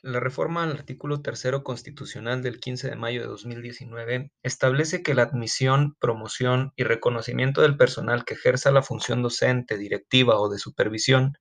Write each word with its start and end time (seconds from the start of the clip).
La 0.00 0.20
reforma 0.20 0.62
al 0.62 0.70
artículo 0.70 1.20
tercero 1.20 1.62
constitucional 1.64 2.42
del 2.42 2.60
15 2.60 2.88
de 2.88 2.96
mayo 2.96 3.20
de 3.20 3.26
2019 3.26 4.32
establece 4.42 5.02
que 5.02 5.12
la 5.12 5.24
admisión, 5.24 5.96
promoción 6.00 6.72
y 6.76 6.84
reconocimiento 6.84 7.60
del 7.60 7.76
personal 7.76 8.24
que 8.24 8.32
ejerza 8.32 8.70
la 8.70 8.82
función 8.82 9.22
docente, 9.22 9.76
directiva 9.76 10.40
o 10.40 10.48
de 10.48 10.58
supervisión 10.58 11.34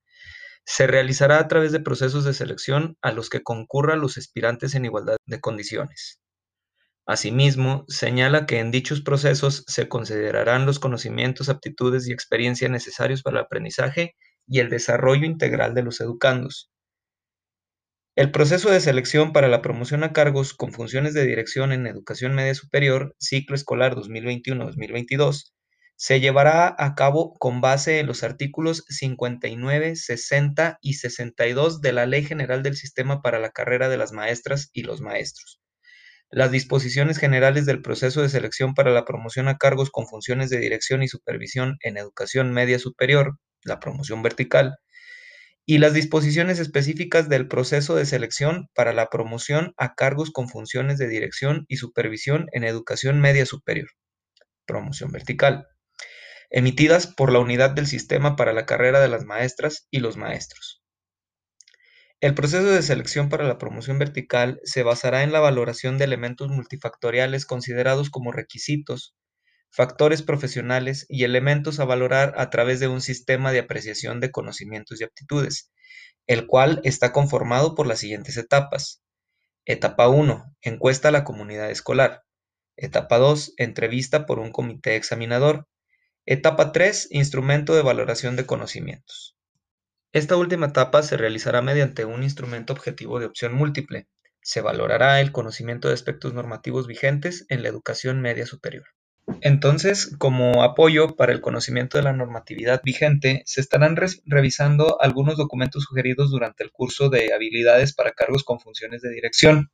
se 0.66 0.86
realizará 0.88 1.40
a 1.40 1.48
través 1.48 1.72
de 1.72 1.80
procesos 1.80 2.26
de 2.26 2.34
selección 2.34 2.98
a 3.02 3.14
los 3.14 3.30
que 3.30 3.42
concurran 3.44 4.02
los 4.02 4.18
aspirantes 4.18 4.76
en 4.76 4.84
igualdad 4.84 5.16
de 5.26 5.40
condiciones. 5.40 6.20
Asimismo, 7.08 7.86
señala 7.88 8.48
que 8.48 8.60
en 8.60 8.72
dichos 8.72 9.02
procesos 9.02 9.64
se 9.68 9.88
considerarán 9.88 10.66
los 10.66 10.80
conocimientos, 10.80 11.50
aptitudes 11.50 12.08
y 12.08 12.14
experiencia 12.14 12.68
necesarios 12.68 13.22
para 13.22 13.40
el 13.40 13.46
aprendizaje 13.46 14.16
y 14.48 14.60
el 14.60 14.70
desarrollo 14.70 15.26
integral 15.26 15.76
de 15.76 15.84
los 15.84 16.02
educandos. 16.02 16.72
El 18.16 18.32
proceso 18.32 18.72
de 18.72 18.80
selección 18.80 19.34
para 19.34 19.50
la 19.50 19.62
promoción 19.62 20.04
a 20.04 20.14
cargos 20.14 20.54
con 20.54 20.72
funciones 20.72 21.14
de 21.14 21.26
dirección 21.26 21.72
en 21.72 21.86
educación 21.86 22.34
media 22.34 22.56
superior, 22.56 23.14
ciclo 23.20 23.56
escolar 23.56 23.96
2021-2022, 23.96 25.54
se 25.98 26.20
llevará 26.20 26.76
a 26.78 26.96
cabo 26.96 27.36
con 27.38 27.62
base 27.62 28.00
en 28.00 28.08
los 28.08 28.24
artículos 28.24 28.84
59, 28.88 29.96
60 29.96 30.80
y 30.82 30.94
62 30.94 31.82
de 31.82 31.94
la 31.94 32.06
Ley 32.06 32.24
General 32.24 32.64
del 32.64 32.76
Sistema 32.76 33.22
para 33.22 33.40
la 33.40 33.52
Carrera 33.52 33.90
de 33.90 33.98
las 33.98 34.12
Maestras 34.12 34.70
y 34.74 34.84
los 34.84 35.02
Maestros. 35.02 35.62
Las 36.30 36.52
disposiciones 36.52 37.18
generales 37.18 37.66
del 37.66 37.82
proceso 37.82 38.22
de 38.22 38.30
selección 38.30 38.74
para 38.74 38.92
la 38.92 39.06
promoción 39.06 39.48
a 39.48 39.58
cargos 39.58 39.90
con 39.92 40.08
funciones 40.08 40.50
de 40.50 40.60
dirección 40.60 41.04
y 41.04 41.08
supervisión 41.08 41.78
en 41.82 41.98
educación 41.98 42.52
media 42.52 42.80
superior, 42.80 43.38
la 43.64 43.80
promoción 43.80 44.22
vertical, 44.22 44.78
y 45.66 45.80
las 45.80 45.94
disposiciones 45.94 46.60
específicas 46.60 47.30
del 47.30 47.48
proceso 47.48 47.96
de 47.96 48.06
selección 48.06 48.68
para 48.76 48.94
la 48.94 49.10
promoción 49.10 49.74
a 49.78 49.96
cargos 49.96 50.32
con 50.32 50.50
funciones 50.50 50.98
de 50.98 51.08
dirección 51.08 51.66
y 51.68 51.78
supervisión 51.78 52.48
en 52.52 52.64
educación 52.64 53.20
media 53.20 53.46
superior, 53.46 53.90
promoción 54.66 55.12
vertical 55.12 55.68
emitidas 56.50 57.08
por 57.08 57.32
la 57.32 57.40
Unidad 57.40 57.72
del 57.72 57.88
Sistema 57.88 58.36
para 58.36 58.54
la 58.54 58.66
Carrera 58.66 59.02
de 59.02 59.10
las 59.10 59.26
Maestras 59.26 59.88
y 59.92 60.00
los 60.00 60.18
Maestros. 60.18 60.85
El 62.26 62.34
proceso 62.34 62.66
de 62.66 62.82
selección 62.82 63.30
para 63.30 63.44
la 63.44 63.60
promoción 63.60 64.00
vertical 64.00 64.60
se 64.64 64.82
basará 64.82 65.22
en 65.22 65.32
la 65.32 65.40
valoración 65.40 66.00
de 66.00 66.06
elementos 66.06 66.48
multifactoriales 66.48 67.46
considerados 67.46 68.10
como 68.10 68.32
requisitos, 68.32 69.14
factores 69.70 70.24
profesionales 70.24 71.06
y 71.08 71.24
elementos 71.24 71.80
a 71.80 71.86
valorar 71.86 72.34
a 72.38 72.50
través 72.50 72.80
de 72.80 72.88
un 72.88 73.02
sistema 73.02 73.52
de 73.52 73.60
apreciación 73.60 74.22
de 74.22 74.32
conocimientos 74.32 75.00
y 75.00 75.04
aptitudes, 75.04 75.72
el 76.26 76.48
cual 76.48 76.82
está 76.84 77.12
conformado 77.12 77.76
por 77.76 77.86
las 77.86 78.00
siguientes 78.00 78.38
etapas. 78.38 79.04
Etapa 79.64 80.08
1. 80.08 80.46
Encuesta 80.64 81.10
a 81.10 81.12
la 81.12 81.26
comunidad 81.26 81.70
escolar. 81.70 82.24
Etapa 82.76 83.20
2. 83.20 83.54
Entrevista 83.58 84.26
por 84.26 84.40
un 84.40 84.52
comité 84.52 84.96
examinador. 84.96 85.68
Etapa 86.26 86.72
3. 86.72 87.10
Instrumento 87.12 87.76
de 87.76 87.84
valoración 87.84 88.36
de 88.36 88.48
conocimientos. 88.48 89.35
Esta 90.16 90.38
última 90.38 90.68
etapa 90.68 91.04
se 91.04 91.18
realizará 91.18 91.62
mediante 91.62 92.06
un 92.06 92.24
instrumento 92.24 92.72
objetivo 92.72 93.20
de 93.20 93.26
opción 93.26 93.54
múltiple. 93.54 94.08
Se 94.42 94.62
valorará 94.62 95.20
el 95.20 95.34
conocimiento 95.34 95.90
de 95.90 95.94
aspectos 95.94 96.34
normativos 96.34 96.88
vigentes 96.88 97.46
en 97.50 97.62
la 97.62 97.68
educación 97.68 98.22
media 98.22 98.46
superior. 98.46 98.86
Entonces, 99.42 100.16
como 100.18 100.64
apoyo 100.64 101.18
para 101.18 101.34
el 101.34 101.42
conocimiento 101.42 101.98
de 101.98 102.06
la 102.06 102.14
normatividad 102.14 102.80
vigente, 102.82 103.44
se 103.46 103.60
estarán 103.60 103.98
revisando 104.26 105.02
algunos 105.02 105.36
documentos 105.36 105.84
sugeridos 105.84 106.32
durante 106.32 106.64
el 106.64 106.72
curso 106.72 107.10
de 107.10 107.34
habilidades 107.34 107.94
para 107.94 108.14
cargos 108.14 108.46
con 108.46 108.62
funciones 108.62 109.02
de 109.02 109.10
dirección, 109.10 109.70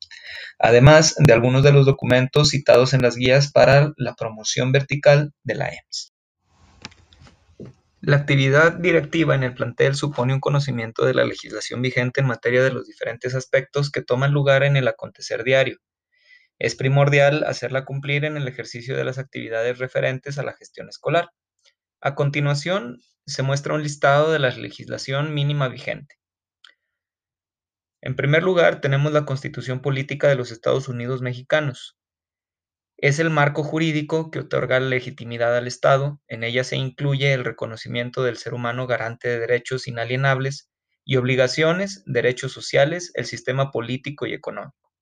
además 0.57 1.13
de 1.19 1.33
algunos 1.33 1.61
de 1.61 1.71
los 1.71 1.85
documentos 1.85 2.49
citados 2.49 2.95
en 2.95 3.03
las 3.03 3.15
guías 3.15 3.51
para 3.51 3.93
la 3.95 4.15
promoción 4.15 4.71
vertical 4.71 5.33
de 5.43 5.53
la 5.53 5.67
EMS. 5.67 6.11
La 8.03 8.15
actividad 8.15 8.73
directiva 8.73 9.35
en 9.35 9.43
el 9.43 9.53
plantel 9.53 9.93
supone 9.93 10.33
un 10.33 10.39
conocimiento 10.39 11.05
de 11.05 11.13
la 11.13 11.23
legislación 11.23 11.83
vigente 11.83 12.19
en 12.19 12.25
materia 12.25 12.63
de 12.63 12.71
los 12.71 12.87
diferentes 12.87 13.35
aspectos 13.35 13.91
que 13.91 14.01
toman 14.01 14.31
lugar 14.31 14.63
en 14.63 14.75
el 14.75 14.87
acontecer 14.87 15.43
diario. 15.43 15.77
Es 16.57 16.73
primordial 16.73 17.43
hacerla 17.43 17.85
cumplir 17.85 18.25
en 18.25 18.37
el 18.37 18.47
ejercicio 18.47 18.97
de 18.97 19.03
las 19.03 19.19
actividades 19.19 19.77
referentes 19.77 20.39
a 20.39 20.43
la 20.43 20.53
gestión 20.53 20.89
escolar. 20.89 21.29
A 22.01 22.15
continuación, 22.15 23.01
se 23.27 23.43
muestra 23.43 23.75
un 23.75 23.83
listado 23.83 24.31
de 24.31 24.39
la 24.39 24.49
legislación 24.49 25.35
mínima 25.35 25.67
vigente. 25.67 26.15
En 28.01 28.15
primer 28.15 28.41
lugar, 28.41 28.81
tenemos 28.81 29.11
la 29.13 29.25
Constitución 29.25 29.79
Política 29.79 30.27
de 30.27 30.35
los 30.35 30.49
Estados 30.49 30.89
Unidos 30.89 31.21
Mexicanos, 31.21 31.99
es 33.01 33.17
el 33.17 33.31
marco 33.31 33.63
jurídico 33.63 34.29
que 34.29 34.39
otorga 34.39 34.79
legitimidad 34.79 35.57
al 35.57 35.65
Estado. 35.65 36.21
En 36.27 36.43
ella 36.43 36.63
se 36.63 36.77
incluye 36.77 37.33
el 37.33 37.43
reconocimiento 37.43 38.21
del 38.21 38.37
ser 38.37 38.53
humano 38.53 38.85
garante 38.85 39.27
de 39.27 39.39
derechos 39.39 39.87
inalienables 39.87 40.69
y 41.03 41.15
obligaciones, 41.15 42.03
derechos 42.05 42.51
sociales, 42.51 43.11
el 43.15 43.25
sistema 43.25 43.71
político 43.71 44.27
y 44.27 44.33
económico. 44.33 44.93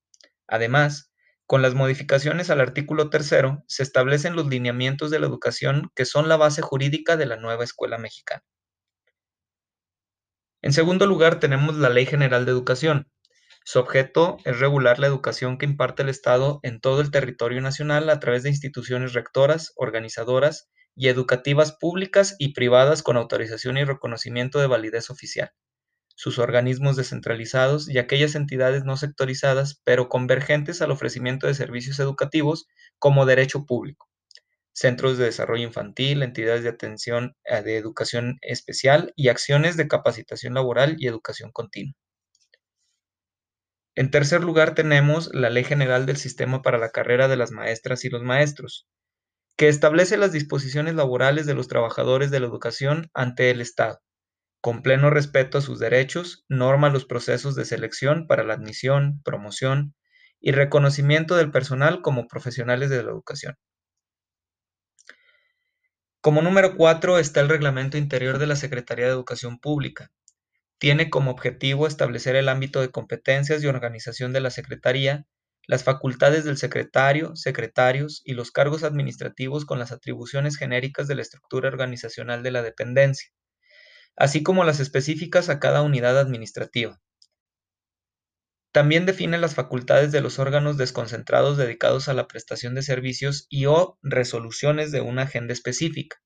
Además, 0.47 1.11
con 1.45 1.61
las 1.61 1.75
modificaciones 1.75 2.49
al 2.49 2.61
artículo 2.61 3.09
tercero, 3.09 3.65
se 3.67 3.83
establecen 3.83 4.33
los 4.33 4.47
lineamientos 4.47 5.11
de 5.11 5.19
la 5.19 5.27
educación 5.27 5.91
que 5.93 6.05
son 6.05 6.29
la 6.29 6.37
base 6.37 6.61
jurídica 6.61 7.17
de 7.17 7.25
la 7.25 7.35
nueva 7.35 7.65
escuela 7.65 7.97
mexicana. 7.97 8.43
En 10.61 10.71
segundo 10.71 11.05
lugar, 11.05 11.41
tenemos 11.41 11.75
la 11.75 11.89
Ley 11.89 12.05
General 12.05 12.45
de 12.45 12.51
Educación, 12.51 13.11
su 13.71 13.77
objeto 13.77 14.37
es 14.45 14.59
regular 14.59 14.97
la 14.97 15.05
educación 15.05 15.59
que 15.59 15.67
imparte 15.67 16.01
el 16.01 16.09
Estado 16.09 16.59
en 16.63 16.81
todo 16.81 17.01
el 17.01 17.11
territorio 17.11 17.61
nacional 17.61 18.09
a 18.09 18.19
través 18.19 18.41
de 18.41 18.49
instituciones 18.49 19.13
rectoras, 19.13 19.73
organizadoras 19.75 20.71
y 20.95 21.07
educativas 21.07 21.73
públicas 21.73 22.35
y 22.39 22.53
privadas 22.53 23.03
con 23.03 23.15
autorización 23.15 23.77
y 23.77 23.83
reconocimiento 23.83 24.57
de 24.57 24.65
validez 24.65 25.11
oficial, 25.11 25.51
sus 26.15 26.39
organismos 26.39 26.95
descentralizados 26.95 27.87
y 27.87 27.99
aquellas 27.99 28.33
entidades 28.33 28.85
no 28.85 28.97
sectorizadas 28.97 29.79
pero 29.83 30.09
convergentes 30.09 30.81
al 30.81 30.89
ofrecimiento 30.89 31.45
de 31.45 31.53
servicios 31.53 31.99
educativos 31.99 32.65
como 32.97 33.27
derecho 33.27 33.67
público, 33.67 34.09
centros 34.73 35.19
de 35.19 35.25
desarrollo 35.25 35.67
infantil, 35.67 36.23
entidades 36.23 36.63
de 36.63 36.69
atención 36.69 37.35
eh, 37.43 37.61
de 37.61 37.77
educación 37.77 38.39
especial 38.41 39.13
y 39.15 39.27
acciones 39.27 39.77
de 39.77 39.87
capacitación 39.87 40.55
laboral 40.55 40.95
y 40.97 41.05
educación 41.05 41.51
continua. 41.51 41.93
En 43.99 44.11
tercer 44.11 44.45
lugar 44.45 44.75
tenemos 44.75 45.29
la 45.33 45.49
Ley 45.49 45.65
General 45.65 46.05
del 46.05 46.15
Sistema 46.15 46.61
para 46.61 46.77
la 46.77 46.89
Carrera 46.89 47.27
de 47.27 47.35
las 47.35 47.51
Maestras 47.51 48.05
y 48.05 48.09
los 48.09 48.23
Maestros, 48.23 48.87
que 49.57 49.67
establece 49.67 50.15
las 50.15 50.31
disposiciones 50.31 50.95
laborales 50.95 51.45
de 51.45 51.53
los 51.53 51.67
trabajadores 51.67 52.31
de 52.31 52.39
la 52.39 52.47
educación 52.47 53.09
ante 53.13 53.51
el 53.51 53.59
Estado. 53.59 53.99
Con 54.61 54.83
pleno 54.83 55.09
respeto 55.09 55.57
a 55.57 55.61
sus 55.61 55.79
derechos, 55.79 56.45
norma 56.47 56.89
los 56.89 57.03
procesos 57.03 57.55
de 57.55 57.65
selección 57.65 58.25
para 58.25 58.45
la 58.45 58.53
admisión, 58.53 59.21
promoción 59.25 59.93
y 60.39 60.53
reconocimiento 60.53 61.35
del 61.35 61.51
personal 61.51 62.01
como 62.01 62.29
profesionales 62.29 62.89
de 62.89 63.03
la 63.03 63.11
educación. 63.11 63.57
Como 66.21 66.41
número 66.41 66.77
cuatro 66.77 67.19
está 67.19 67.41
el 67.41 67.49
Reglamento 67.49 67.97
Interior 67.97 68.37
de 68.37 68.47
la 68.47 68.55
Secretaría 68.55 69.07
de 69.07 69.11
Educación 69.11 69.59
Pública, 69.59 70.09
tiene 70.79 71.09
como 71.09 71.31
objetivo 71.31 71.87
establecer 71.87 72.35
el 72.35 72.49
ámbito 72.49 72.81
de 72.81 72.89
competencias 72.89 73.61
y 73.61 73.67
organización 73.67 74.33
de 74.33 74.39
la 74.39 74.49
Secretaría, 74.49 75.25
las 75.67 75.83
facultades 75.83 76.45
del 76.45 76.57
secretario, 76.57 77.35
secretarios 77.35 78.21
y 78.25 78.33
los 78.33 78.51
cargos 78.51 78.83
administrativos 78.83 79.65
con 79.65 79.77
las 79.77 79.91
atribuciones 79.91 80.57
genéricas 80.57 81.07
de 81.07 81.15
la 81.15 81.21
estructura 81.21 81.67
organizacional 81.67 82.41
de 82.41 82.51
la 82.51 82.63
dependencia, 82.63 83.29
así 84.15 84.41
como 84.41 84.63
las 84.63 84.79
específicas 84.79 85.49
a 85.49 85.59
cada 85.59 85.81
unidad 85.81 86.17
administrativa. 86.17 86.99
También 88.71 89.05
define 89.05 89.37
las 89.37 89.55
facultades 89.55 90.11
de 90.11 90.21
los 90.21 90.39
órganos 90.39 90.77
desconcentrados 90.77 91.57
dedicados 91.57 92.07
a 92.07 92.13
la 92.13 92.27
prestación 92.27 92.73
de 92.73 92.83
servicios 92.83 93.47
y 93.49 93.65
o 93.65 93.97
resoluciones 94.01 94.91
de 94.91 95.01
una 95.01 95.23
agenda 95.23 95.53
específica. 95.53 96.17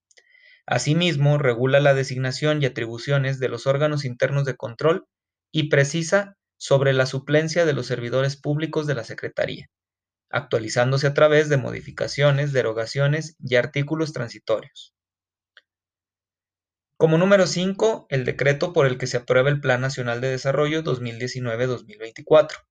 Asimismo, 0.66 1.38
regula 1.38 1.80
la 1.80 1.94
designación 1.94 2.62
y 2.62 2.66
atribuciones 2.66 3.40
de 3.40 3.50
los 3.50 3.68
órganos 3.68 4.06
internos 4.06 4.46
de 4.46 4.56
control 4.56 5.06
y 5.52 5.70
precisa 5.70 6.38
sobre 6.58 6.94
la 6.94 7.06
suplencia 7.06 7.66
de 7.66 7.74
los 7.74 7.88
servidores 7.88 8.38
públicos 8.38 8.88
de 8.88 8.96
la 8.96 9.04
Secretaría, 9.04 9.70
actualizándose 10.30 11.08
a 11.08 11.14
través 11.14 11.50
de 11.50 11.58
modificaciones, 11.58 12.54
derogaciones 12.54 13.36
y 13.40 13.56
artículos 13.56 14.14
transitorios. 14.14 14.94
Como 16.96 17.18
número 17.18 17.48
5, 17.48 18.06
el 18.10 18.24
decreto 18.24 18.72
por 18.72 18.86
el 18.86 18.98
que 18.98 19.08
se 19.08 19.18
aprueba 19.18 19.50
el 19.50 19.60
Plan 19.60 19.82
Nacional 19.82 20.22
de 20.22 20.30
Desarrollo 20.30 20.84
2019-2024. 20.84 22.66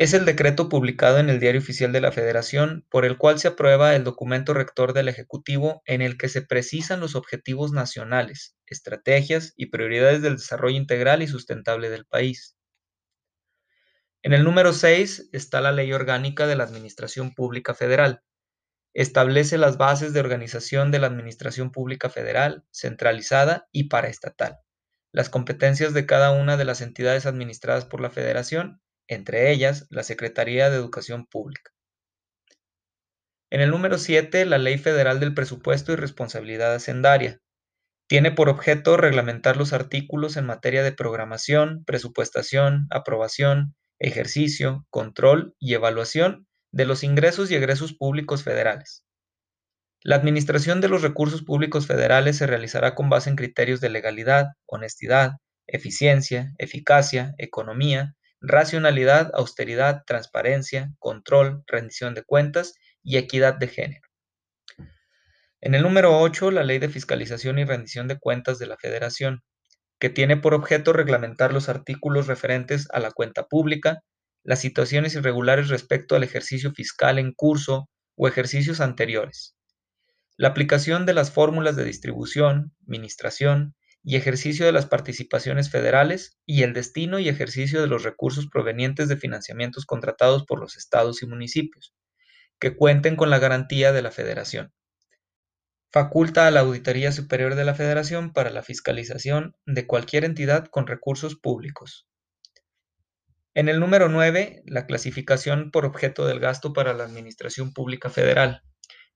Es 0.00 0.14
el 0.14 0.24
decreto 0.24 0.70
publicado 0.70 1.18
en 1.18 1.28
el 1.28 1.40
Diario 1.40 1.60
Oficial 1.60 1.92
de 1.92 2.00
la 2.00 2.10
Federación 2.10 2.86
por 2.88 3.04
el 3.04 3.18
cual 3.18 3.38
se 3.38 3.48
aprueba 3.48 3.94
el 3.94 4.02
documento 4.02 4.54
rector 4.54 4.94
del 4.94 5.08
Ejecutivo 5.08 5.82
en 5.84 6.00
el 6.00 6.16
que 6.16 6.30
se 6.30 6.40
precisan 6.40 7.00
los 7.00 7.16
objetivos 7.16 7.72
nacionales, 7.72 8.56
estrategias 8.64 9.52
y 9.58 9.66
prioridades 9.66 10.22
del 10.22 10.36
desarrollo 10.36 10.78
integral 10.78 11.20
y 11.20 11.26
sustentable 11.26 11.90
del 11.90 12.06
país. 12.06 12.56
En 14.22 14.32
el 14.32 14.42
número 14.42 14.72
6 14.72 15.28
está 15.32 15.60
la 15.60 15.70
Ley 15.70 15.92
Orgánica 15.92 16.46
de 16.46 16.56
la 16.56 16.64
Administración 16.64 17.34
Pública 17.34 17.74
Federal. 17.74 18.22
Establece 18.94 19.58
las 19.58 19.76
bases 19.76 20.14
de 20.14 20.20
organización 20.20 20.92
de 20.92 21.00
la 21.00 21.08
Administración 21.08 21.72
Pública 21.72 22.08
Federal, 22.08 22.64
centralizada 22.70 23.68
y 23.70 23.90
paraestatal, 23.90 24.60
las 25.12 25.28
competencias 25.28 25.92
de 25.92 26.06
cada 26.06 26.30
una 26.30 26.56
de 26.56 26.64
las 26.64 26.80
entidades 26.80 27.26
administradas 27.26 27.84
por 27.84 28.00
la 28.00 28.08
Federación 28.08 28.80
entre 29.10 29.50
ellas 29.50 29.86
la 29.90 30.04
Secretaría 30.04 30.70
de 30.70 30.76
Educación 30.76 31.26
Pública. 31.26 31.72
En 33.50 33.60
el 33.60 33.70
número 33.70 33.98
7, 33.98 34.46
la 34.46 34.58
Ley 34.58 34.78
Federal 34.78 35.18
del 35.18 35.34
Presupuesto 35.34 35.92
y 35.92 35.96
Responsabilidad 35.96 36.72
Hacendaria. 36.72 37.40
Tiene 38.08 38.30
por 38.30 38.48
objeto 38.48 38.96
reglamentar 38.96 39.56
los 39.56 39.72
artículos 39.72 40.36
en 40.36 40.46
materia 40.46 40.84
de 40.84 40.92
programación, 40.92 41.84
presupuestación, 41.84 42.86
aprobación, 42.90 43.74
ejercicio, 43.98 44.86
control 44.90 45.54
y 45.58 45.74
evaluación 45.74 46.46
de 46.72 46.86
los 46.86 47.02
ingresos 47.02 47.50
y 47.50 47.56
egresos 47.56 47.92
públicos 47.92 48.44
federales. 48.44 49.04
La 50.02 50.14
administración 50.14 50.80
de 50.80 50.88
los 50.88 51.02
recursos 51.02 51.42
públicos 51.42 51.88
federales 51.88 52.38
se 52.38 52.46
realizará 52.46 52.94
con 52.94 53.10
base 53.10 53.28
en 53.28 53.36
criterios 53.36 53.80
de 53.80 53.90
legalidad, 53.90 54.46
honestidad, 54.66 55.32
eficiencia, 55.66 56.52
eficacia, 56.58 57.34
economía, 57.38 58.14
racionalidad, 58.40 59.30
austeridad, 59.34 60.02
transparencia, 60.06 60.92
control, 60.98 61.62
rendición 61.66 62.14
de 62.14 62.24
cuentas 62.24 62.74
y 63.02 63.18
equidad 63.18 63.54
de 63.54 63.68
género. 63.68 64.08
En 65.60 65.74
el 65.74 65.82
número 65.82 66.18
8, 66.18 66.50
la 66.50 66.64
Ley 66.64 66.78
de 66.78 66.88
Fiscalización 66.88 67.58
y 67.58 67.64
Rendición 67.64 68.08
de 68.08 68.18
Cuentas 68.18 68.58
de 68.58 68.66
la 68.66 68.78
Federación, 68.78 69.42
que 69.98 70.08
tiene 70.08 70.38
por 70.38 70.54
objeto 70.54 70.94
reglamentar 70.94 71.52
los 71.52 71.68
artículos 71.68 72.26
referentes 72.26 72.88
a 72.92 73.00
la 73.00 73.10
cuenta 73.10 73.46
pública, 73.46 74.00
las 74.42 74.60
situaciones 74.60 75.14
irregulares 75.14 75.68
respecto 75.68 76.16
al 76.16 76.24
ejercicio 76.24 76.72
fiscal 76.72 77.18
en 77.18 77.32
curso 77.34 77.90
o 78.16 78.26
ejercicios 78.26 78.80
anteriores, 78.80 79.54
la 80.38 80.48
aplicación 80.48 81.04
de 81.04 81.12
las 81.12 81.30
fórmulas 81.30 81.76
de 81.76 81.84
distribución, 81.84 82.72
administración, 82.86 83.74
y 84.02 84.16
ejercicio 84.16 84.66
de 84.66 84.72
las 84.72 84.86
participaciones 84.86 85.70
federales 85.70 86.38
y 86.46 86.62
el 86.62 86.72
destino 86.72 87.18
y 87.18 87.28
ejercicio 87.28 87.80
de 87.80 87.86
los 87.86 88.02
recursos 88.02 88.48
provenientes 88.48 89.08
de 89.08 89.16
financiamientos 89.16 89.84
contratados 89.84 90.44
por 90.44 90.60
los 90.60 90.76
estados 90.76 91.22
y 91.22 91.26
municipios, 91.26 91.94
que 92.58 92.76
cuenten 92.76 93.16
con 93.16 93.30
la 93.30 93.38
garantía 93.38 93.92
de 93.92 94.02
la 94.02 94.10
federación. 94.10 94.72
Faculta 95.92 96.46
a 96.46 96.50
la 96.50 96.60
Auditoría 96.60 97.10
Superior 97.12 97.56
de 97.56 97.64
la 97.64 97.74
Federación 97.74 98.32
para 98.32 98.50
la 98.50 98.62
fiscalización 98.62 99.56
de 99.66 99.86
cualquier 99.86 100.24
entidad 100.24 100.66
con 100.66 100.86
recursos 100.86 101.36
públicos. 101.36 102.06
En 103.54 103.68
el 103.68 103.80
número 103.80 104.08
9, 104.08 104.62
la 104.66 104.86
clasificación 104.86 105.72
por 105.72 105.84
objeto 105.84 106.26
del 106.26 106.38
gasto 106.38 106.72
para 106.72 106.94
la 106.94 107.04
Administración 107.04 107.72
Pública 107.72 108.08
Federal 108.08 108.62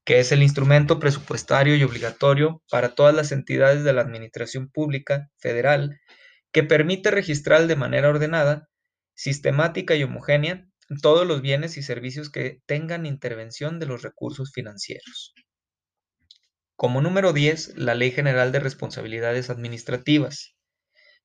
que 0.04 0.20
es 0.20 0.32
el 0.32 0.42
instrumento 0.42 0.98
presupuestario 0.98 1.76
y 1.76 1.82
obligatorio 1.82 2.62
para 2.70 2.94
todas 2.94 3.14
las 3.14 3.32
entidades 3.32 3.84
de 3.84 3.92
la 3.92 4.02
Administración 4.02 4.68
Pública 4.68 5.30
Federal, 5.38 5.98
que 6.52 6.62
permite 6.62 7.10
registrar 7.10 7.66
de 7.66 7.76
manera 7.76 8.10
ordenada, 8.10 8.68
sistemática 9.14 9.94
y 9.94 10.02
homogénea 10.02 10.66
todos 11.00 11.26
los 11.26 11.40
bienes 11.40 11.76
y 11.76 11.82
servicios 11.82 12.30
que 12.30 12.60
tengan 12.66 13.06
intervención 13.06 13.78
de 13.78 13.86
los 13.86 14.02
recursos 14.02 14.52
financieros. 14.52 15.34
Como 16.76 17.00
número 17.00 17.32
10, 17.32 17.76
la 17.76 17.94
Ley 17.94 18.10
General 18.10 18.52
de 18.52 18.60
Responsabilidades 18.60 19.48
Administrativas, 19.48 20.54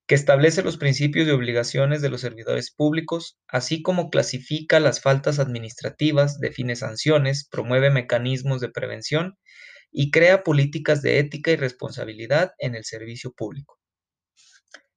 que 0.10 0.16
establece 0.16 0.64
los 0.64 0.78
principios 0.78 1.28
y 1.28 1.32
obligaciones 1.32 2.02
de 2.02 2.10
los 2.10 2.22
servidores 2.22 2.72
públicos, 2.72 3.38
así 3.48 3.84
como 3.84 4.10
clasifica 4.10 4.80
las 4.80 5.02
faltas 5.02 5.38
administrativas, 5.38 6.40
define 6.40 6.76
sanciones, 6.76 7.48
promueve 7.48 7.92
mecanismos 7.92 8.60
de 8.60 8.70
prevención 8.70 9.38
y 9.92 10.10
crea 10.10 10.44
políticas 10.44 11.04
de 11.04 11.20
ética 11.20 11.52
y 11.52 11.58
responsabilidad 11.58 12.54
en 12.58 12.74
el 12.74 12.86
servicio 12.86 13.34
público. 13.34 13.78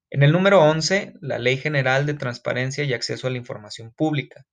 En 0.08 0.22
el 0.22 0.32
número 0.32 0.62
11, 0.62 1.12
la 1.20 1.38
Ley 1.38 1.58
General 1.58 2.06
de 2.06 2.14
Transparencia 2.14 2.84
y 2.84 2.94
Acceso 2.94 3.26
a 3.26 3.30
la 3.30 3.36
Información 3.36 3.92
Pública, 3.94 4.46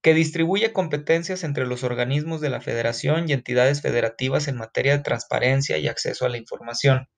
que 0.00 0.14
distribuye 0.14 0.72
competencias 0.72 1.42
entre 1.42 1.66
los 1.66 1.82
organismos 1.82 2.40
de 2.40 2.50
la 2.50 2.60
Federación 2.60 3.28
y 3.28 3.32
entidades 3.32 3.82
federativas 3.82 4.46
en 4.46 4.58
materia 4.58 4.96
de 4.96 5.02
transparencia 5.02 5.76
y 5.78 5.88
acceso 5.88 6.24
a 6.24 6.28
la 6.28 6.38
información 6.38 7.08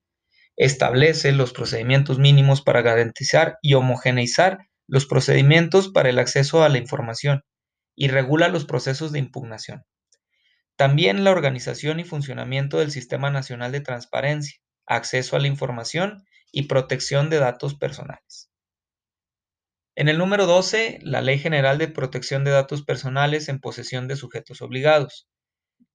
establece 0.57 1.31
los 1.31 1.53
procedimientos 1.53 2.19
mínimos 2.19 2.61
para 2.61 2.81
garantizar 2.81 3.57
y 3.61 3.73
homogeneizar 3.73 4.59
los 4.87 5.05
procedimientos 5.05 5.89
para 5.89 6.09
el 6.09 6.19
acceso 6.19 6.63
a 6.63 6.69
la 6.69 6.77
información 6.77 7.43
y 7.95 8.07
regula 8.07 8.47
los 8.47 8.65
procesos 8.65 9.11
de 9.11 9.19
impugnación. 9.19 9.83
También 10.75 11.23
la 11.23 11.31
organización 11.31 11.99
y 11.99 12.03
funcionamiento 12.03 12.79
del 12.79 12.91
Sistema 12.91 13.31
Nacional 13.31 13.71
de 13.71 13.81
Transparencia, 13.81 14.59
acceso 14.85 15.35
a 15.35 15.39
la 15.39 15.47
información 15.47 16.23
y 16.51 16.63
protección 16.63 17.29
de 17.29 17.39
datos 17.39 17.75
personales. 17.75 18.49
En 19.95 20.09
el 20.09 20.17
número 20.17 20.45
12, 20.45 20.99
la 21.03 21.21
Ley 21.21 21.39
General 21.39 21.77
de 21.77 21.87
Protección 21.87 22.43
de 22.43 22.51
Datos 22.51 22.83
Personales 22.83 23.47
en 23.47 23.59
posesión 23.59 24.09
de 24.09 24.17
sujetos 24.17 24.61
obligados, 24.61 25.29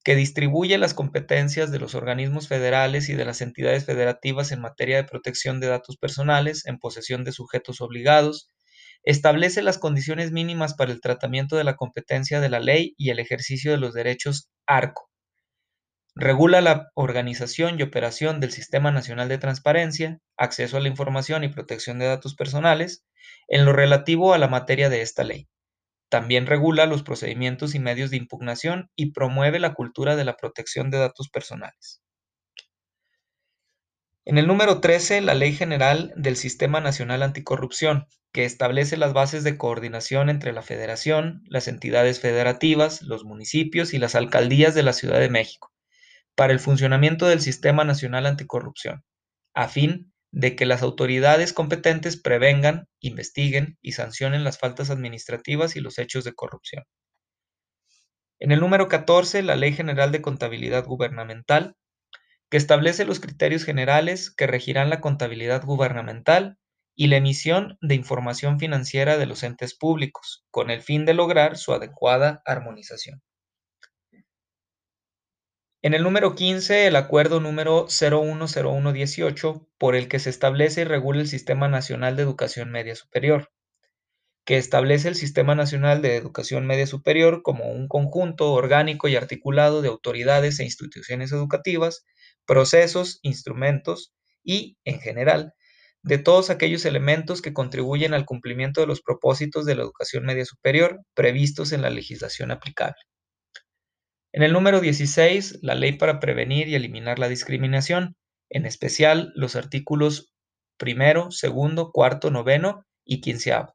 que 0.02 0.17
distribuye 0.17 0.79
las 0.79 0.94
competencias 0.94 1.70
de 1.70 1.79
los 1.79 1.94
organismos 1.94 2.49
federales 2.49 3.08
y 3.08 3.14
de 3.14 3.25
las 3.25 3.43
entidades 3.43 3.85
federativas 3.85 4.50
en 4.52 4.61
materia 4.61 4.97
de 4.97 5.05
protección 5.05 5.61
de 5.61 5.67
datos 5.67 5.97
personales 5.97 6.67
en 6.67 6.79
posesión 6.79 7.25
de 7.25 7.32
sujetos 7.32 7.81
obligados, 7.81 8.49
establece 9.02 9.62
las 9.62 9.79
condiciones 9.79 10.32
mínimas 10.32 10.75
para 10.75 10.93
el 10.93 11.00
tratamiento 11.00 11.56
de 11.56 11.64
la 11.64 11.76
competencia 11.76 12.41
de 12.41 12.49
la 12.49 12.61
ley 12.61 12.94
y 12.97 13.11
el 13.11 13.19
ejercicio 13.19 13.70
de 13.70 13.79
los 13.79 13.94
derechos 13.94 14.50
ARCO. 14.67 15.11
Regula 16.14 16.61
la 16.61 16.91
organización 16.94 17.79
y 17.79 17.82
operación 17.82 18.41
del 18.41 18.53
Sistema 18.53 18.91
Nacional 18.91 19.29
de 19.29 19.38
Transparencia, 19.38 20.19
acceso 20.37 20.76
a 20.76 20.81
la 20.81 20.88
información 20.88 21.44
y 21.44 21.49
protección 21.49 21.99
de 21.99 22.06
datos 22.06 22.35
personales, 22.35 23.05
en 23.49 23.64
lo 23.64 23.73
relativo 23.73 24.35
a 24.35 24.38
la 24.38 24.49
materia 24.49 24.88
de 24.88 25.03
esta 25.03 25.25
ley. 25.25 25.49
También 26.10 26.46
regula 26.46 26.86
los 26.86 27.04
procedimientos 27.04 27.76
y 27.76 27.78
medios 27.78 28.10
de 28.10 28.16
impugnación 28.16 28.90
y 28.96 29.12
promueve 29.12 29.60
la 29.60 29.74
cultura 29.74 30.16
de 30.16 30.24
la 30.24 30.36
protección 30.36 30.90
de 30.90 30.98
datos 30.98 31.28
personales. 31.30 32.02
En 34.24 34.36
el 34.36 34.48
número 34.48 34.81
13, 34.81 35.20
la 35.20 35.34
Ley 35.34 35.55
General 35.55 36.12
del 36.17 36.36
Sistema 36.36 36.81
Nacional 36.81 37.22
Anticorrupción, 37.22 38.06
que 38.32 38.44
establece 38.44 38.96
las 38.96 39.12
bases 39.12 39.44
de 39.44 39.56
coordinación 39.56 40.31
entre 40.31 40.52
la 40.52 40.62
Federación, 40.62 41.43
las 41.46 41.69
entidades 41.69 42.20
federativas, 42.20 43.02
los 43.02 43.24
municipios 43.24 43.94
y 43.94 43.98
las 43.98 44.17
alcaldías 44.17 44.74
de 44.74 44.82
la 44.82 44.93
Ciudad 44.93 45.20
de 45.20 45.31
México, 45.31 45.72
para 46.34 46.52
el 46.52 46.58
funcionamiento 46.58 47.26
del 47.26 47.40
Sistema 47.40 47.84
Nacional 47.84 48.26
Anticorrupción, 48.26 49.05
a 49.55 49.69
fin 49.69 50.12
de 50.32 50.56
que 50.56 50.67
las 50.67 50.82
autoridades 50.82 51.53
competentes 51.53 52.20
prevengan, 52.20 52.89
investiguen 53.01 53.79
y 53.81 53.93
sancionen 53.93 54.44
las 54.44 54.58
faltas 54.58 54.91
administrativas 54.91 55.77
y 55.77 55.81
los 55.81 55.99
hechos 55.99 56.25
de 56.25 56.34
corrupción. 56.34 56.84
En 58.39 58.53
el 58.53 58.60
número 58.60 58.89
14, 58.89 59.43
la 59.43 59.56
Ley 59.56 59.72
General 59.72 60.13
de 60.13 60.22
Contabilidad 60.22 60.87
Gubernamental, 60.87 61.77
que 62.51 62.56
establece 62.56 63.05
los 63.05 63.20
criterios 63.20 63.65
generales 63.65 64.31
que 64.31 64.46
regirán 64.46 64.91
la 64.91 65.01
contabilidad 65.01 65.65
gubernamental 65.65 66.58
y 66.96 67.06
la 67.06 67.17
emisión 67.17 67.79
de 67.81 67.94
información 67.94 68.58
financiera 68.58 69.17
de 69.19 69.27
los 69.27 69.43
entes 69.43 69.75
públicos, 69.75 70.44
con 70.51 70.70
el 70.70 70.82
fin 70.82 71.06
de 71.06 71.15
lograr 71.15 71.56
su 71.56 71.72
adecuada 71.72 72.43
armonización. 72.44 73.22
En 75.82 75.94
el 75.94 76.03
número 76.03 76.34
15, 76.34 76.87
el 76.89 76.96
acuerdo 76.96 77.41
número 77.41 77.87
010118, 77.89 79.67
por 79.79 79.96
el 79.96 80.08
que 80.08 80.19
se 80.19 80.29
establece 80.29 80.82
y 80.82 80.84
regula 80.84 81.22
el 81.22 81.27
Sistema 81.27 81.69
Nacional 81.69 82.17
de 82.17 82.22
Educación 82.22 82.70
Media 82.70 82.94
Superior, 82.94 83.51
que 84.44 84.58
establece 84.58 85.08
el 85.08 85.15
Sistema 85.15 85.55
Nacional 85.55 86.03
de 86.03 86.17
Educación 86.17 86.67
Media 86.67 86.87
Superior 86.87 87.41
como 87.43 87.72
un 87.72 87.89
conjunto 87.89 88.53
orgánico 88.53 89.08
y 89.08 89.17
articulado 89.17 89.81
de 89.81 89.89
autoridades 89.89 90.60
e 90.60 90.65
instituciones 90.65 91.32
educativas, 91.32 92.05
procesos, 92.44 93.19
instrumentos 93.22 94.13
y, 94.44 94.77
en 94.84 95.01
general, 95.01 95.55
de 96.03 96.19
todos 96.19 96.51
aquellos 96.51 96.84
elementos 96.84 97.41
que 97.41 97.55
contribuyen 97.55 98.13
al 98.13 98.27
cumplimiento 98.27 98.82
de 98.82 98.87
los 98.87 99.01
propósitos 99.01 99.65
de 99.65 99.77
la 99.77 99.82
educación 99.84 100.27
media 100.27 100.44
superior 100.44 101.01
previstos 101.15 101.72
en 101.72 101.81
la 101.81 101.89
legislación 101.89 102.51
aplicable. 102.51 103.01
En 104.32 104.44
el 104.44 104.53
número 104.53 104.81
16, 104.81 105.58
la 105.63 105.75
ley 105.75 105.93
para 105.93 106.20
prevenir 106.20 106.69
y 106.69 106.77
eliminar 106.77 107.19
la 107.19 107.29
discriminación, 107.29 108.15
en 108.49 108.65
especial 108.65 109.32
los 109.34 109.56
artículos 109.56 110.32
primero, 110.77 111.32
segundo, 111.32 111.91
cuarto, 111.91 112.31
noveno 112.31 112.87
y 113.05 113.20
quinceavo, 113.20 113.75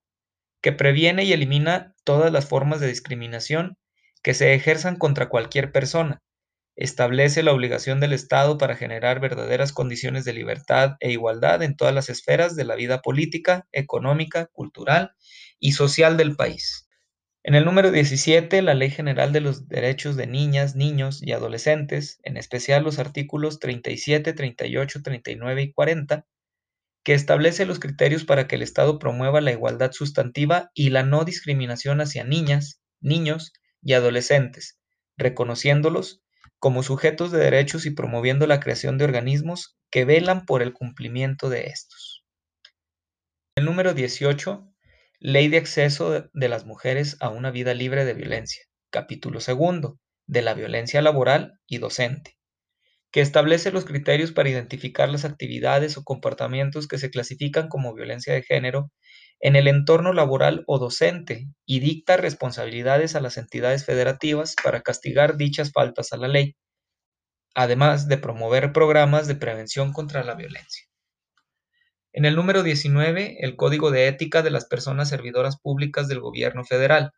que 0.61 0.71
previene 0.71 1.25
y 1.25 1.33
elimina 1.33 1.93
todas 2.05 2.31
las 2.31 2.47
formas 2.47 2.79
de 2.79 2.87
discriminación 2.87 3.77
que 4.23 4.33
se 4.33 4.53
ejerzan 4.53 4.95
contra 4.95 5.27
cualquier 5.27 5.73
persona. 5.73 6.21
Establece 6.77 7.43
la 7.43 7.53
obligación 7.53 7.99
del 7.99 8.13
Estado 8.13 8.57
para 8.57 8.77
generar 8.77 9.19
verdaderas 9.19 9.73
condiciones 9.73 10.23
de 10.23 10.33
libertad 10.33 10.95
e 11.01 11.11
igualdad 11.11 11.63
en 11.63 11.75
todas 11.75 11.93
las 11.93 12.09
esferas 12.09 12.55
de 12.55 12.63
la 12.63 12.75
vida 12.75 13.01
política, 13.01 13.67
económica, 13.73 14.47
cultural 14.47 15.11
y 15.59 15.73
social 15.73 16.15
del 16.15 16.35
país. 16.37 16.84
En 17.47 17.53
el 17.53 17.63
número 17.63 17.91
17, 17.91 18.63
la 18.63 18.73
Ley 18.73 18.89
General 18.89 19.31
de 19.31 19.39
los 19.39 19.67
Derechos 19.67 20.15
de 20.15 20.25
Niñas, 20.25 20.75
Niños 20.75 21.21
y 21.21 21.31
Adolescentes, 21.31 22.17
en 22.23 22.37
especial 22.37 22.83
los 22.83 22.97
artículos 22.97 23.59
37, 23.59 24.33
38, 24.33 25.03
39 25.03 25.61
y 25.61 25.71
40, 25.71 26.25
que 27.03 27.13
establece 27.13 27.67
los 27.67 27.77
criterios 27.77 28.25
para 28.25 28.47
que 28.47 28.55
el 28.55 28.63
Estado 28.63 28.97
promueva 28.97 29.41
la 29.41 29.51
igualdad 29.51 29.91
sustantiva 29.91 30.71
y 30.73 30.89
la 30.89 31.03
no 31.03 31.23
discriminación 31.23 32.01
hacia 32.01 32.23
niñas, 32.23 32.81
niños 32.99 33.53
y 33.83 33.93
adolescentes, 33.93 34.79
reconociéndolos 35.15 36.23
como 36.57 36.81
sujetos 36.81 37.31
de 37.31 37.37
derechos 37.37 37.85
y 37.85 37.91
promoviendo 37.91 38.47
la 38.47 38.59
creación 38.59 38.97
de 38.97 39.05
organismos 39.05 39.77
que 39.91 40.03
velan 40.03 40.47
por 40.47 40.63
el 40.63 40.73
cumplimiento 40.73 41.49
de 41.49 41.65
estos. 41.67 42.25
El 43.55 43.65
número 43.65 43.93
18 43.93 44.74
Ley 45.27 45.47
de 45.47 45.57
acceso 45.57 46.29
de 46.31 46.49
las 46.49 46.67
mujeres 46.67 47.17
a 47.19 47.29
una 47.29 47.49
vida 47.49 47.73
libre 47.73 48.05
de 48.05 48.13
violencia. 48.13 48.61
Capítulo 48.91 49.39
segundo, 49.39 49.97
de 50.27 50.43
la 50.43 50.53
violencia 50.53 51.01
laboral 51.01 51.53
y 51.65 51.79
docente, 51.79 52.37
que 53.11 53.21
establece 53.21 53.71
los 53.71 53.85
criterios 53.85 54.31
para 54.31 54.49
identificar 54.49 55.09
las 55.09 55.25
actividades 55.25 55.97
o 55.97 56.03
comportamientos 56.03 56.87
que 56.87 56.99
se 56.99 57.09
clasifican 57.09 57.69
como 57.69 57.95
violencia 57.95 58.35
de 58.35 58.43
género 58.43 58.91
en 59.39 59.55
el 59.55 59.67
entorno 59.67 60.13
laboral 60.13 60.63
o 60.67 60.77
docente 60.77 61.47
y 61.65 61.79
dicta 61.79 62.17
responsabilidades 62.17 63.15
a 63.15 63.19
las 63.19 63.37
entidades 63.37 63.83
federativas 63.83 64.53
para 64.63 64.81
castigar 64.81 65.37
dichas 65.37 65.71
faltas 65.71 66.13
a 66.13 66.17
la 66.17 66.27
ley, 66.27 66.55
además 67.55 68.07
de 68.07 68.19
promover 68.19 68.71
programas 68.73 69.25
de 69.27 69.33
prevención 69.33 69.91
contra 69.91 70.23
la 70.23 70.35
violencia. 70.35 70.84
En 72.17 72.23
el 72.23 72.37
número 72.37 72.63
19, 72.63 73.39
el 73.45 73.57
Código 73.57 73.91
de 73.91 74.07
Ética 74.07 74.41
de 74.41 74.49
las 74.49 74.63
Personas 74.63 75.09
Servidoras 75.09 75.59
Públicas 75.59 76.07
del 76.07 76.21
Gobierno 76.21 76.63
Federal, 76.63 77.11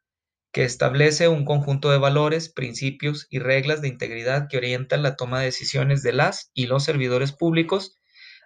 que 0.51 0.63
establece 0.63 1.27
un 1.27 1.45
conjunto 1.45 1.91
de 1.91 1.99
valores, 1.99 2.51
principios 2.51 3.27
y 3.29 3.37
reglas 3.37 3.83
de 3.83 3.89
integridad 3.89 4.47
que 4.49 4.57
orientan 4.57 5.03
la 5.03 5.15
toma 5.15 5.39
de 5.39 5.45
decisiones 5.45 6.01
de 6.01 6.13
las 6.13 6.49
y 6.55 6.65
los 6.65 6.83
servidores 6.83 7.31
públicos 7.31 7.95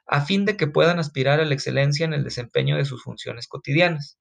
a 0.06 0.26
fin 0.26 0.44
de 0.44 0.58
que 0.58 0.68
puedan 0.68 1.00
aspirar 1.00 1.40
a 1.40 1.46
la 1.46 1.54
excelencia 1.54 2.04
en 2.06 2.12
el 2.12 2.26
desempeño 2.26 2.76
de 2.76 2.84
sus 2.84 3.02
funciones 3.02 3.48
cotidianas. 3.48 4.20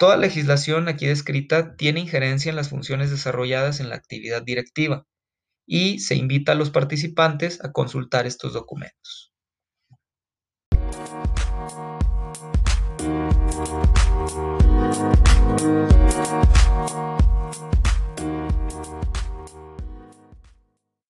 Toda 0.00 0.16
legislación 0.16 0.88
aquí 0.88 1.06
descrita 1.06 1.76
tiene 1.76 2.00
injerencia 2.00 2.50
en 2.50 2.56
las 2.56 2.70
funciones 2.70 3.12
desarrolladas 3.12 3.78
en 3.78 3.88
la 3.88 3.94
actividad 3.94 4.42
directiva 4.42 5.06
y 5.64 6.00
se 6.00 6.16
invita 6.16 6.52
a 6.52 6.56
los 6.56 6.70
participantes 6.70 7.64
a 7.64 7.70
consultar 7.70 8.26
estos 8.26 8.52
documentos. 8.52 9.27